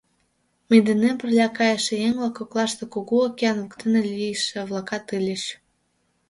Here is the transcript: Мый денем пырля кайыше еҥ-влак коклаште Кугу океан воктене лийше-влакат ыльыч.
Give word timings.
Мый 0.67 0.79
денем 0.87 1.15
пырля 1.21 1.47
кайыше 1.57 1.93
еҥ-влак 2.07 2.33
коклаште 2.37 2.83
Кугу 2.93 3.17
океан 3.27 3.57
воктене 3.61 4.01
лийше-влакат 4.13 5.05
ыльыч. 5.17 5.43